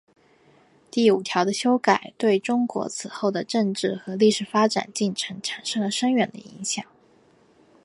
[0.89, 6.83] 第五条的修改对中国此后的政治和历史发展进程产生了深远影响。